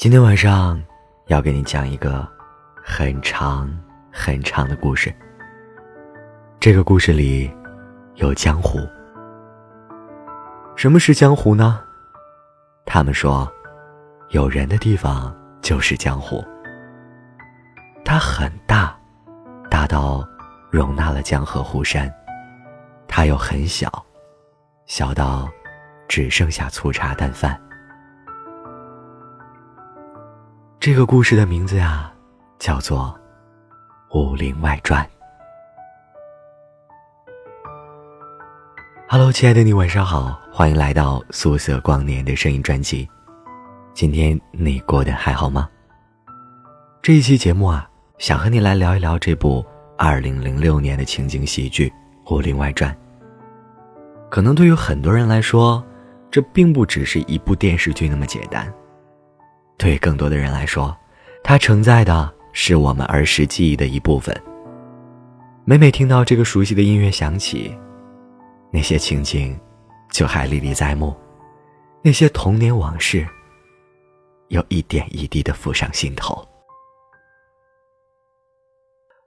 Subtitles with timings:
[0.00, 0.82] 今天晚上
[1.26, 2.26] 要给你讲一个
[2.82, 3.70] 很长
[4.10, 5.14] 很长的故事。
[6.58, 7.52] 这个故事里
[8.14, 8.78] 有江湖。
[10.74, 11.82] 什么是江湖呢？
[12.86, 13.46] 他们说，
[14.30, 16.42] 有人的地方就是江湖。
[18.02, 18.98] 它很大，
[19.68, 20.26] 大到
[20.70, 22.08] 容纳了江河湖山；
[23.06, 24.02] 它又很小，
[24.86, 25.46] 小到
[26.08, 27.60] 只剩下粗茶淡饭。
[30.80, 32.10] 这个故事的名字呀，
[32.58, 33.14] 叫做
[34.18, 35.04] 《武林外传》。
[39.06, 43.06] Hello，亲爱的你，晚上好，欢迎来到素色光年的声音专辑。
[43.92, 45.68] 今天你过得还好吗？
[47.02, 49.62] 这一期节目啊，想和你来聊一聊这部
[49.98, 51.92] 二零零六年的情景喜剧
[52.34, 52.90] 《武林外传》。
[54.30, 55.84] 可能对于很多人来说，
[56.30, 58.72] 这并不只是一部电视剧那么简单。
[59.80, 60.94] 对更多的人来说，
[61.42, 64.38] 它承载的是我们儿时记忆的一部分。
[65.64, 67.74] 每每听到这个熟悉的音乐响起，
[68.70, 69.58] 那些情景
[70.12, 71.16] 就还历历在目，
[72.02, 73.26] 那些童年往事
[74.48, 76.34] 又一点一滴的浮上心头。《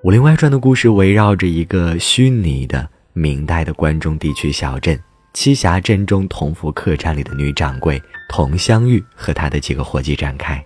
[0.04, 5.02] 武林外传》的故事围绕着一个虚拟的明代的关中地区小镇。
[5.34, 10.64] 栖霞镇中同福客栈里的女掌柜佟香玉和她的几个伙计展开。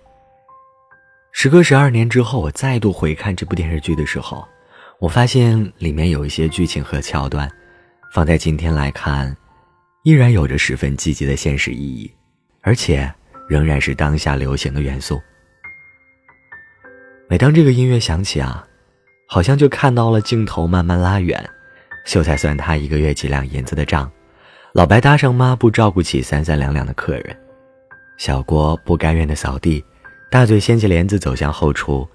[1.32, 4.46] 时隔十二年之后，我再度回看这部电视剧的时候，
[5.00, 7.50] 我发现里面有一些剧情和桥段，
[8.14, 9.36] 放在今天来看，
[10.04, 12.12] 依然有着十分积极的现实意义，
[12.62, 13.10] 而且
[13.48, 15.22] 仍然是当下流行的元素。
[17.30, 18.68] 每当这个音乐响起啊，
[19.28, 21.48] 好像就看到了镜头慢慢拉远，
[22.06, 24.12] 秀才算他一个月几两银子的账。
[24.74, 27.36] 老白搭上抹布照顾起三三两两的客人，
[28.18, 29.84] 小郭不甘愿的扫地，
[30.30, 32.08] 大嘴掀起帘子走向后厨，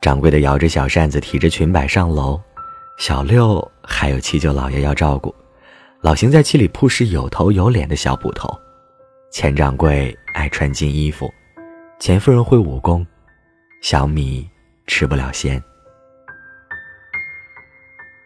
[0.00, 2.40] 掌柜的摇着小扇子提着裙摆上楼，
[2.98, 5.34] 小六还有七舅老爷要照顾，
[6.02, 8.48] 老邢在七里铺是有头有脸的小捕头，
[9.32, 11.32] 钱掌柜爱穿金衣服，
[11.98, 13.04] 钱夫人会武功，
[13.80, 14.48] 小米
[14.86, 15.60] 吃不了鲜。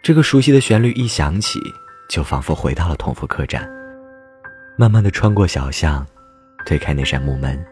[0.03, 1.59] 这个熟悉的旋律一响起。
[2.09, 3.69] 就仿佛回到了同福客栈，
[4.79, 6.05] 慢慢的穿过小巷，
[6.65, 7.63] 推开那扇木门，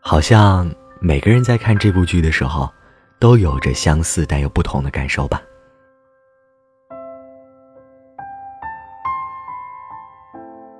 [0.00, 0.68] 好像
[0.98, 2.72] 每个人在看这部剧的时候，
[3.18, 5.42] 都有着相似但又不同的感受吧。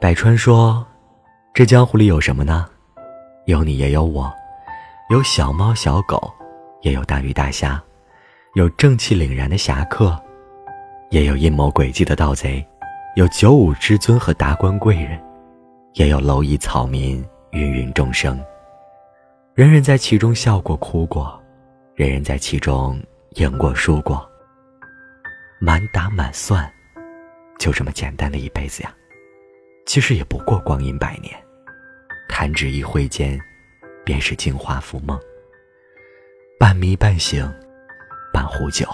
[0.01, 0.87] 百川说
[1.53, 2.67] ：“这江湖里有什么呢？
[3.45, 4.33] 有你也有我，
[5.11, 6.33] 有小猫小狗，
[6.81, 7.83] 也有大鱼大虾，
[8.55, 10.19] 有正气凛然的侠客。”
[11.11, 12.65] 也有阴谋诡计的盗贼，
[13.17, 15.19] 有九五之尊和达官贵人，
[15.95, 18.39] 也有蝼蚁草民，芸芸众生。
[19.55, 21.43] 人人在其中笑过哭过，
[21.95, 23.01] 人人在其中
[23.37, 24.29] 赢过输过。
[25.59, 26.71] 满打满算，
[27.59, 28.95] 就这么简单的一辈子呀，
[29.87, 31.35] 其实也不过光阴百年，
[32.29, 33.41] 弹指一挥间，
[34.05, 35.19] 便是镜花浮梦。
[36.61, 37.51] 半迷半醒，
[38.31, 38.87] 半壶酒。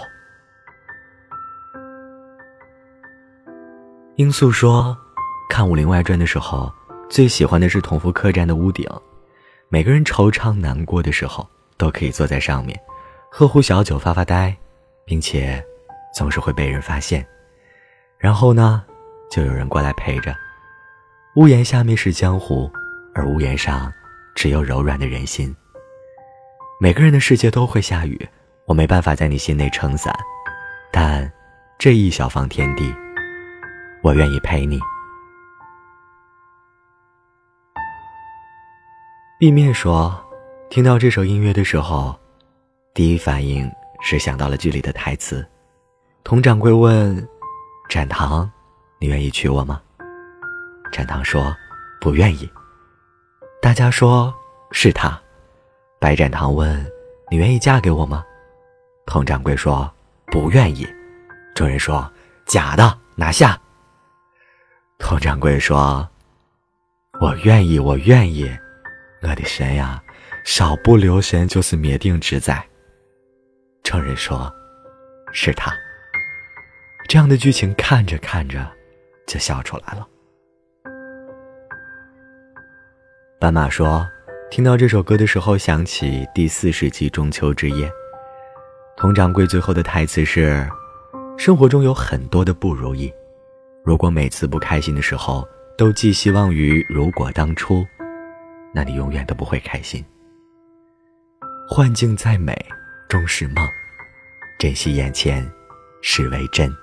[4.17, 4.97] 罂粟说
[5.49, 6.71] ：“看《武林外传》的时候，
[7.09, 8.89] 最喜欢的是同福客栈的屋顶。
[9.67, 11.45] 每个人惆怅难过的时候，
[11.75, 12.79] 都可以坐在上面，
[13.29, 14.55] 喝壶小酒，发发呆，
[15.03, 15.61] 并且
[16.15, 17.27] 总是会被人发现。
[18.17, 18.85] 然后呢，
[19.29, 20.33] 就有人过来陪着。
[21.35, 22.71] 屋檐下面是江湖，
[23.13, 23.91] 而屋檐上
[24.33, 25.53] 只有柔软的人心。
[26.79, 28.25] 每个人的世界都会下雨，
[28.63, 30.17] 我没办法在你心内撑伞，
[30.89, 31.29] 但
[31.77, 32.95] 这一小方天地。”
[34.05, 34.79] 我愿意陪你。
[39.39, 40.15] B 面说，
[40.69, 42.15] 听到这首音乐的时候，
[42.93, 43.67] 第一反应
[44.01, 45.43] 是想到了剧里的台词。
[46.23, 47.27] 佟掌柜问
[47.89, 48.47] ：“展堂，
[48.99, 49.81] 你愿意娶我吗？”
[50.93, 51.55] 展堂说
[51.99, 52.47] ：“不愿意。”
[53.59, 54.31] 大家说
[54.69, 55.19] ：“是他。”
[55.97, 56.85] 白展堂问
[57.31, 58.23] ：“你愿意嫁给我吗？”
[59.07, 59.91] 佟掌柜说
[60.31, 60.87] ：“不愿意。”
[61.55, 62.07] 众人说
[62.45, 63.59] ：“假的，拿下。”
[64.97, 66.07] 佟掌柜说
[67.21, 68.49] ：“我愿意，我愿意，
[69.21, 70.01] 我的神呀，
[70.43, 72.65] 少不留神就是灭顶之灾。”
[73.83, 74.51] 众人说
[75.31, 75.71] ：“是他。”
[77.07, 78.67] 这样的剧情看着看着，
[79.27, 80.07] 就笑出来了。
[83.39, 84.07] 斑马说
[84.49, 87.91] ：“听到这首歌的时候，想起第四十集中秋之夜，
[88.97, 90.67] 佟掌柜最后的台词是：
[91.37, 93.13] 生活中有很多的不如意。”
[93.85, 95.47] 如果每次不开心的时候
[95.77, 97.85] 都寄希望于如果当初，
[98.73, 100.03] 那你永远都不会开心。
[101.69, 102.57] 幻境再美，
[103.07, 103.63] 终是梦。
[104.57, 105.47] 珍惜眼前，
[106.01, 106.73] 是为真。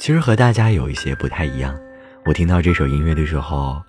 [0.00, 1.78] 其实和大家有一些不太一样。
[2.26, 3.80] 我听到这首音乐的时候，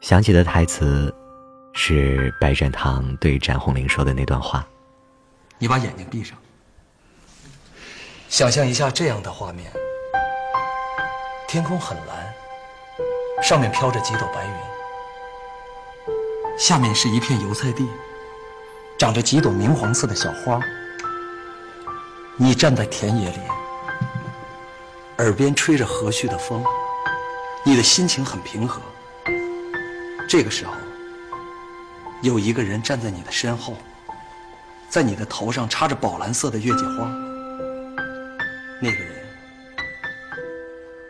[0.00, 1.12] 想起的台词
[1.72, 4.64] 是白展堂对展红绫说的那段话
[5.58, 6.38] ：“你把眼睛闭上，
[8.28, 9.72] 想象一下这样的画面：
[11.48, 12.34] 天空很蓝，
[13.42, 14.52] 上面飘着几朵白云，
[16.58, 17.88] 下面是一片油菜地，
[18.98, 20.60] 长着几朵明黄色的小花。
[22.36, 23.38] 你站在田野里，
[25.16, 26.62] 耳边吹着和煦的风。”
[27.64, 28.80] 你的心情很平和。
[30.28, 30.72] 这个时候，
[32.22, 33.74] 有一个人站在你的身后，
[34.88, 37.10] 在你的头上插着宝蓝色的月季花。
[38.80, 39.08] 那个人，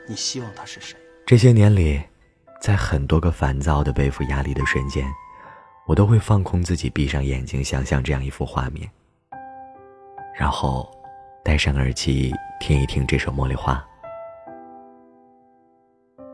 [0.06, 0.96] 你希望他是谁？
[1.26, 2.00] 这些年里，
[2.62, 5.04] 在很多个烦躁的背负压力的瞬间，
[5.86, 8.90] 我都会放空自己，闭上眼睛，想象这样一幅画面，
[10.34, 10.90] 然后
[11.44, 13.74] 戴上耳机听一听这首《茉莉花》。《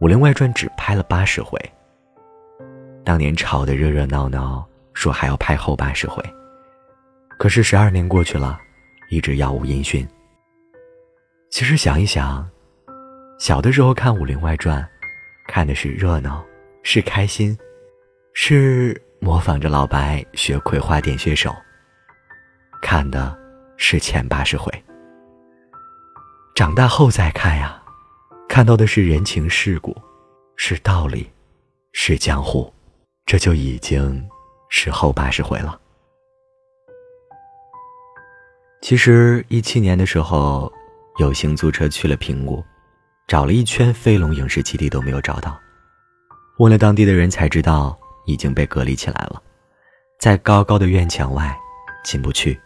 [0.00, 1.56] 武林外传》只拍了八十回，
[3.04, 6.20] 当年吵得热热闹闹，说还要拍后八十回。
[7.38, 8.58] 可是十二年过去了，
[9.10, 10.04] 一直杳无音讯。
[11.50, 12.48] 其实想一想，
[13.38, 14.82] 小的时候看《武林外传》，
[15.46, 16.44] 看的是热闹，
[16.82, 17.56] 是开心，
[18.34, 21.54] 是模仿着老白学葵花点穴手。
[22.82, 23.36] 看的
[23.76, 24.70] 是前八十回。
[26.54, 27.82] 长大后再看呀。
[28.48, 29.94] 看到的是人情世故，
[30.56, 31.28] 是道理，
[31.92, 32.72] 是江湖，
[33.26, 34.26] 这就已经
[34.68, 35.78] 是后八十回了。
[38.80, 40.72] 其实一七年的时候，
[41.18, 42.64] 有幸租车去了平谷，
[43.26, 45.58] 找了一圈飞龙影视基地都没有找到，
[46.58, 49.42] 问了当地的人才知道已经被隔离起来了，
[50.18, 51.56] 在高高的院墙外
[52.04, 52.60] 进不去，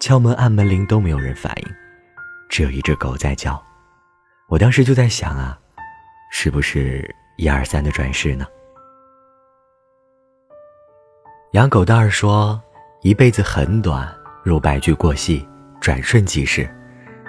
[0.00, 1.74] 敲门按门铃都没有人反应，
[2.48, 3.62] 只有一只狗在叫。
[4.48, 5.58] 我当时就在想啊，
[6.30, 8.46] 是不是一二三的转世呢？
[11.52, 12.60] 养狗的儿说
[13.02, 14.12] ：“一辈子很短，
[14.42, 15.46] 如白驹过隙，
[15.80, 16.66] 转瞬即逝；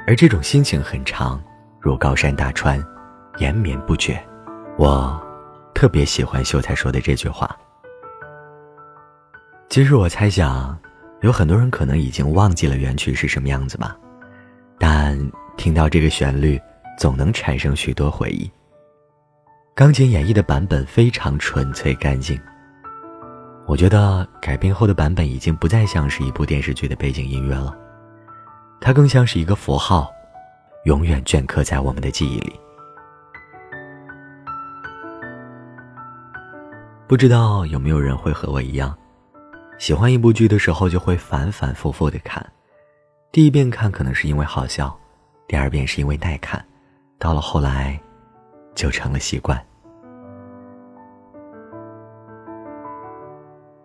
[0.08, 1.40] 而这种心情很长，
[1.80, 2.84] 如高山大川，
[3.38, 4.20] 延绵不绝。”
[4.80, 5.22] 我
[5.76, 7.56] 特别喜欢秀才说的这句话。
[9.70, 10.76] 其实我猜想，
[11.22, 13.96] 有很多人可能已经忘记了原曲是什么样子吧，
[14.80, 15.20] 但
[15.58, 16.60] 听到这个旋律。
[16.98, 18.52] 总能产生许多回忆。
[19.76, 22.36] 钢琴演绎的版本非常纯粹干净。
[23.68, 27.78] 我觉得改编后的版本已经不再像是一部电视剧的背景音乐了，
[28.80, 30.12] 它更像是一个符号，
[30.86, 32.60] 永远镌刻在我们的记忆里。
[37.08, 38.96] 不知道有没有人会和我一样，
[39.78, 42.46] 喜欢一部剧的时候就会反反复复的看，
[43.32, 44.98] 第一遍看可能是因为好笑，
[45.48, 46.64] 第二遍是因为耐看。
[47.20, 48.00] 到了后来，
[48.76, 49.60] 就成了习惯。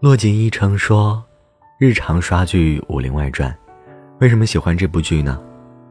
[0.01, 1.25] 骆锦一成说
[1.79, 3.51] ：“日常刷剧《武林外传》，
[4.23, 5.43] 为什么喜欢这部剧呢？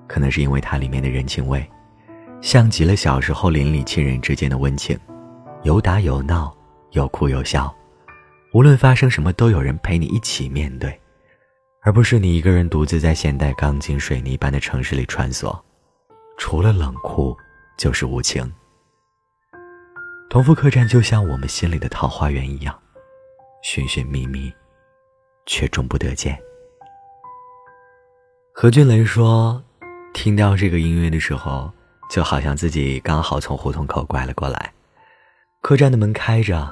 [0.08, 1.70] 可能是因为它里面的人情味，
[2.40, 4.98] 像极了小时候邻里亲人之间的温情，
[5.64, 6.56] 有打有闹，
[6.92, 7.76] 有哭有笑，
[8.54, 10.98] 无论发生什么，都有人陪你一起面对，
[11.82, 15.54] 而不是你一个人独自在现代钢筋水泥般的城市里穿梭。”
[16.40, 17.36] 除了冷酷，
[17.78, 18.50] 就是无情。
[20.30, 22.74] 同福客栈就像我们心里的桃花源一样，
[23.62, 24.50] 寻寻觅觅，
[25.46, 26.42] 却终不得见。
[28.62, 29.60] 何俊雷说
[30.14, 31.74] ：“听到这个音乐的时候，
[32.12, 34.72] 就好像自己刚好从胡同口拐了过来。
[35.64, 36.72] 客栈的门开着，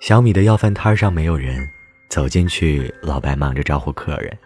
[0.00, 1.64] 小米的要饭摊上没有人。
[2.10, 4.36] 走进去，老白忙着招呼客人，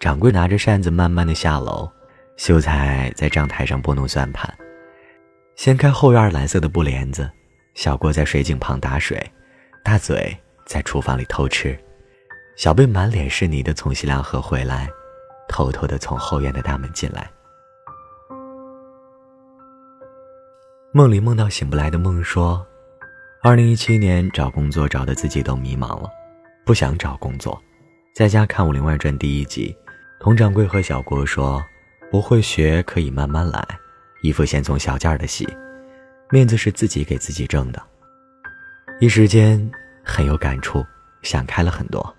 [0.00, 1.86] 掌柜拿着扇子慢慢的下楼。”
[2.38, 4.50] 秀才在账台上拨弄算盘，
[5.56, 7.30] 掀开后院蓝色的布帘子，
[7.74, 9.22] 小郭在水井旁打水，
[9.82, 11.78] 大嘴在厨房里偷吃，
[12.56, 14.88] 小贝满脸是泥的从西凉河回来，
[15.48, 17.30] 偷偷的从后院的大门进来。
[20.92, 22.64] 梦里梦到醒不来的梦说，
[23.42, 26.10] 二零一七年找工作找的自己都迷茫了，
[26.64, 27.60] 不想找工作，
[28.14, 29.76] 在家看《武林外传》第一集，
[30.20, 31.62] 佟掌柜和小郭说。
[32.10, 33.66] 不会学可以慢慢来，
[34.22, 35.48] 衣服先从小件的洗，
[36.30, 37.82] 面子是自己给自己挣的。
[39.00, 39.68] 一时间
[40.04, 40.84] 很有感触，
[41.22, 42.14] 想开了很多。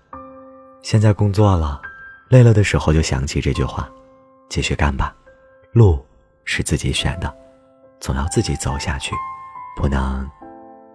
[0.82, 1.80] 现在工作了，
[2.28, 3.88] 累了的时候就想起这句话，
[4.48, 5.14] 继续干吧。
[5.72, 6.04] 路
[6.44, 7.32] 是自己选的，
[8.00, 9.14] 总要自己走下去，
[9.76, 10.28] 不能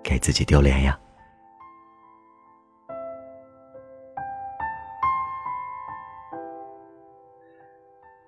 [0.03, 0.99] 给自己丢脸呀。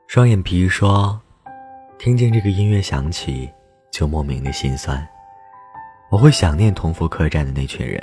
[0.07, 1.19] 双眼皮说
[1.97, 3.51] ：“听见这个音乐响起，
[3.91, 5.05] 就莫名的心酸。
[6.09, 7.99] 我会想念同福客栈的那群人。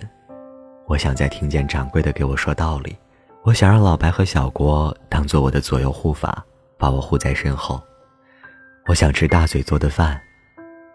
[0.87, 2.97] 我想再听见掌柜的给我说道理。
[3.43, 6.45] 我想让老白和小郭当做我的左右护法，
[6.79, 7.83] 把我护在身后。
[8.87, 10.21] 我想吃大嘴做的饭。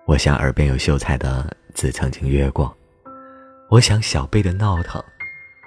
[0.05, 2.75] 我想耳边有秀才的字曾经约过。
[3.69, 5.03] 我想小贝的闹腾。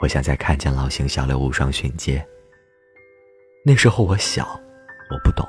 [0.01, 2.25] 我想再看见老邢、小刘无双巡街。
[3.65, 4.59] 那时候我小。”
[5.11, 5.49] 我不懂，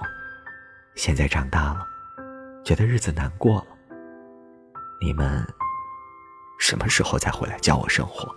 [0.95, 1.85] 现在长大了，
[2.63, 3.67] 觉得日子难过了。
[5.01, 5.45] 你们
[6.57, 8.33] 什么时候再回来教我生活？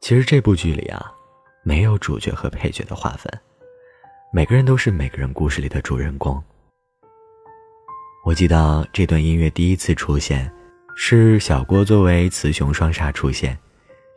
[0.00, 1.12] 其实这部剧里啊，
[1.62, 3.30] 没有主角和配角的划分，
[4.32, 6.42] 每个人都是每个人故事里的主人公。
[8.24, 10.50] 我记得这段音乐第一次出现，
[10.96, 13.56] 是小郭作为雌雄双煞出现，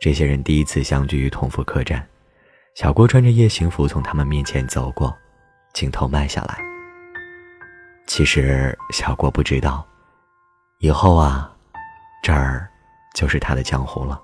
[0.00, 2.06] 这些人第一次相聚于同福客栈。
[2.74, 5.14] 小郭穿着夜行服从他们面前走过，
[5.74, 6.58] 镜头慢下来。
[8.06, 9.86] 其实小郭不知道，
[10.78, 11.54] 以后啊，
[12.22, 12.68] 这儿
[13.14, 14.20] 就是他的江湖了。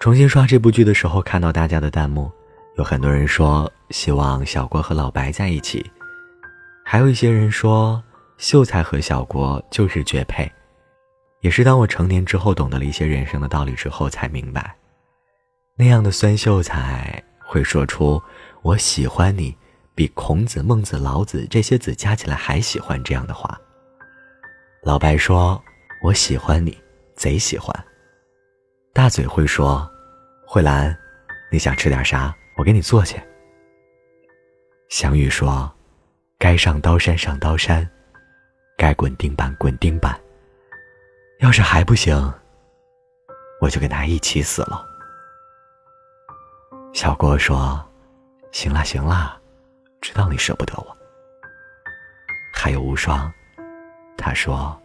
[0.00, 2.30] 重新刷这部剧的时候，看到大家的弹幕，
[2.76, 5.84] 有很多人说希望小郭和老白在一起，
[6.84, 8.00] 还有一些人说
[8.36, 10.50] 秀才和小郭就是绝配。
[11.40, 14.72] 也是当我成年之后，懂得了一些人生的道理之后，才明白。
[15.76, 18.22] 那样的酸秀才会说出
[18.62, 19.56] “我喜欢你”，
[19.96, 23.60] 比孔子、孟子、老子这些子加起来还喜欢这样的话。
[24.84, 25.60] 老白说
[26.02, 26.78] ：“我喜欢你，
[27.16, 27.74] 贼喜欢。”
[28.98, 29.88] 大嘴会说
[30.44, 30.92] ：“慧兰，
[31.52, 32.34] 你想吃点啥？
[32.56, 33.16] 我给你做去。”
[34.90, 35.72] 祥宇说
[36.36, 37.88] ：“该上刀山上刀山，
[38.76, 40.20] 该滚钉板滚钉板。
[41.38, 42.12] 要是还不行，
[43.60, 44.84] 我就跟他一起死了。”
[46.92, 47.80] 小郭说
[48.50, 49.40] ：“行啦行啦，
[50.00, 50.98] 知道你舍不得我。”
[52.52, 53.32] 还有无双，
[54.16, 54.76] 他说：“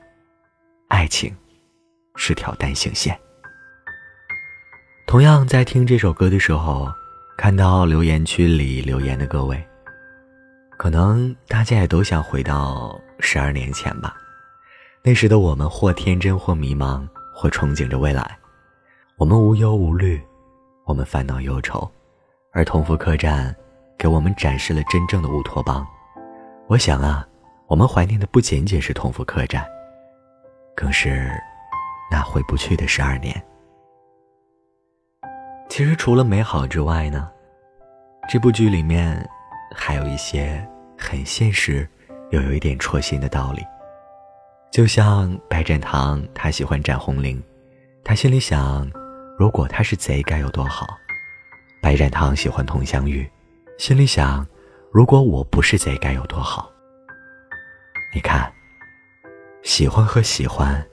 [0.89, 1.36] 爱情
[2.15, 3.20] 是条单行线。”
[5.13, 6.91] 同样在听这首歌的时候，
[7.38, 9.63] 看到留言区里留言的各位，
[10.75, 14.17] 可能大家也都想回到十二年前吧。
[15.03, 18.39] 那时的我们，或天真，或迷茫，或憧憬着未来。
[19.15, 20.20] 我们无忧无虑。
[20.84, 21.88] 我们烦恼忧愁，
[22.51, 23.55] 而同福客栈
[24.00, 25.86] 给我们展示了真正的乌托邦。
[26.65, 27.24] 我想啊，
[27.67, 29.63] 我们怀念的不仅仅是同福客栈，
[30.75, 31.32] 更是
[32.10, 33.39] 那回不去的十二年。
[35.75, 37.27] 其实除了美好之外呢，
[38.30, 39.27] 这部剧里面
[39.75, 40.63] 还有一些
[40.96, 41.89] 很现实，
[42.30, 43.65] 又有一点戳心的道理。
[44.72, 47.42] 就像白展堂，他喜欢展红绫，
[48.03, 48.88] 他心里想。
[49.36, 50.86] 如果他是贼该有多好！
[51.82, 53.27] 白展堂喜欢佟湘玉，
[53.80, 54.46] 心里想：
[54.92, 56.72] 如果我不是贼该有多好！
[58.13, 58.53] 你看，
[59.63, 60.86] 喜欢和喜欢，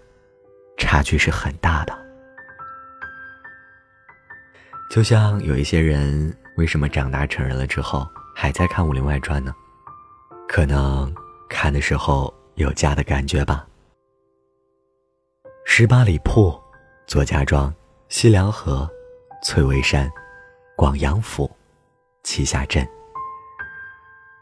[0.78, 1.94] 差距是很大的。
[4.90, 8.04] 就像有一些人，为什么长大成人了之后
[8.34, 9.54] 还在看《武林外传》呢？
[10.48, 11.14] 可能
[11.48, 13.64] 看的时候有家的感觉吧。
[15.64, 16.60] 十八里铺，
[17.06, 17.72] 左家庄。
[18.08, 18.90] 西凉河、
[19.40, 20.10] 翠微山、
[20.76, 21.48] 广阳府、
[22.24, 22.84] 栖霞镇，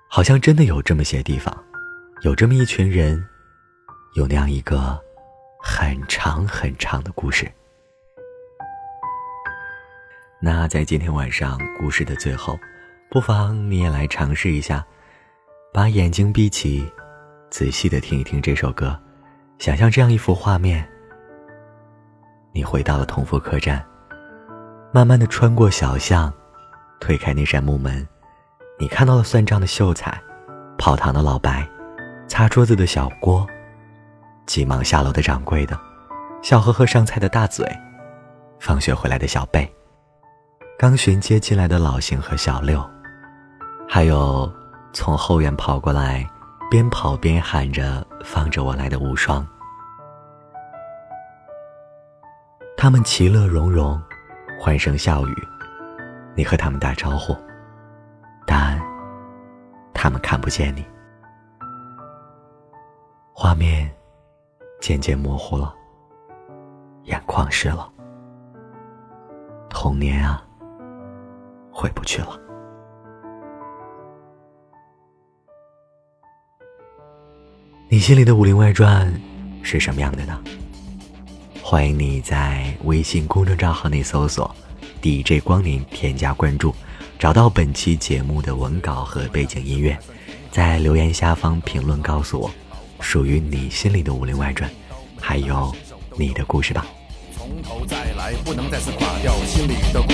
[0.08, 1.54] 好像真的有这么些地方，
[2.22, 3.22] 有这么一群人，
[4.14, 4.98] 有那样一个
[5.62, 7.46] 很长很长的故事。
[10.40, 12.56] 那在今天晚上故事的最后，
[13.10, 14.86] 不妨你也来尝试一下，
[15.72, 16.88] 把眼睛闭起，
[17.50, 18.96] 仔细的听一听这首歌，
[19.58, 20.88] 想象这样一幅画面。
[22.52, 23.84] 你回到了同福客栈，
[24.92, 26.32] 慢慢的穿过小巷，
[27.00, 28.06] 推开那扇木门，
[28.78, 30.22] 你看到了算账的秀才，
[30.78, 31.68] 泡汤的老白，
[32.28, 33.44] 擦桌子的小郭，
[34.46, 35.76] 急忙下楼的掌柜的，
[36.42, 37.66] 笑呵呵上菜的大嘴，
[38.60, 39.68] 放学回来的小贝，
[40.78, 42.88] 刚巡街进来的老邢和小六，
[43.88, 44.48] 还有
[44.92, 46.24] 从后院跑过来，
[46.70, 49.44] 边跑边喊着放着我来的无双。
[52.76, 54.00] 他们其乐融融，
[54.56, 55.48] 欢声笑语，
[56.36, 57.36] 你和他们打招呼，
[58.46, 58.80] 但
[59.92, 60.86] 他们看不见你。
[63.32, 63.90] 画面
[64.80, 65.74] 渐渐模糊了，
[67.02, 67.90] 眼眶湿了。
[69.68, 70.40] 童年啊，
[71.78, 72.36] 回不去了。
[77.88, 79.06] 你心里的《武林外传》
[79.64, 80.42] 是什么样的呢？
[81.62, 84.52] 欢迎你在微信公众账号内搜索
[85.00, 86.74] “DJ 光临”，添加关注，
[87.16, 89.96] 找到本期节目的文稿和背景音乐，
[90.50, 92.50] 在留言下方评论告诉我，
[92.98, 94.68] 属于你心里的《武林外传》，
[95.20, 95.72] 还有
[96.16, 96.84] 你的故事吧。
[97.36, 99.32] 从头再来，不能再次垮掉。
[99.46, 100.08] 心里的苦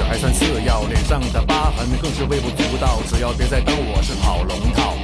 [0.00, 3.00] 痛也许还算次要，脸上的疤痕更是微不足道。
[3.06, 4.96] 只要别再当我是跑龙套。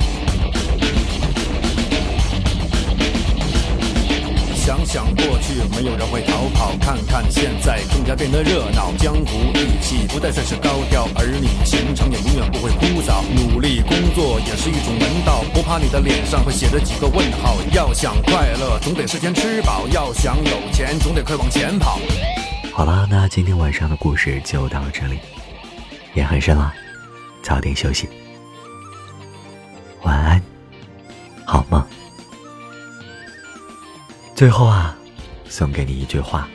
[4.55, 8.91] 想想过去，没有人会逃跑；看看现在，更加变得热闹。
[8.99, 13.23] 江湖义气不再算是高调，儿女情长也永远不会枯燥。
[13.37, 17.59] 努力工作也是一种门道，不怕你的脸上会写着几个问号。
[17.73, 22.01] 要想快乐，总得事先吃饱；要想有钱，总得快往前跑。
[22.77, 25.19] 好了，那今天晚上的故事就到这里，
[26.13, 26.75] 夜很深了，
[27.43, 28.07] 早点休息，
[30.03, 30.43] 晚安，
[31.47, 31.83] 好梦。
[34.35, 34.95] 最后啊，
[35.49, 36.47] 送给你一句话：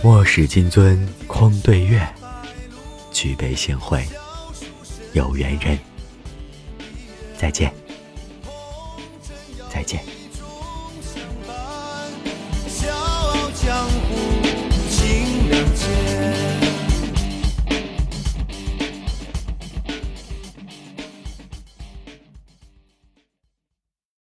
[0.00, 2.08] 莫使金樽空对月，
[3.10, 4.06] 举杯幸会
[5.12, 5.76] 有缘人。
[7.36, 7.79] 再见。